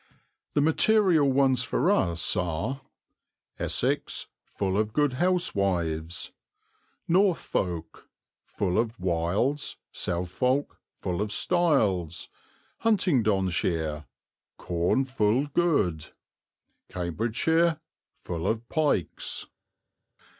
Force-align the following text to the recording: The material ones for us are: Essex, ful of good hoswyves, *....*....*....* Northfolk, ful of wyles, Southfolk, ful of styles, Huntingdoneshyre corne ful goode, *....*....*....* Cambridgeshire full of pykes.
The 0.55 0.61
material 0.61 1.31
ones 1.31 1.61
for 1.61 1.91
us 1.91 2.35
are: 2.35 2.81
Essex, 3.59 4.29
ful 4.45 4.75
of 4.75 4.93
good 4.93 5.17
hoswyves, 5.19 6.31
*....*....*....* 6.67 7.07
Northfolk, 7.07 8.07
ful 8.43 8.79
of 8.79 8.99
wyles, 8.99 9.77
Southfolk, 9.93 10.79
ful 10.97 11.21
of 11.21 11.31
styles, 11.31 12.29
Huntingdoneshyre 12.83 14.05
corne 14.57 15.05
ful 15.05 15.45
goode, 15.53 16.07
*....*....*....* 16.07 16.11
Cambridgeshire 16.89 17.79
full 18.17 18.47
of 18.47 18.67
pykes. 18.69 19.45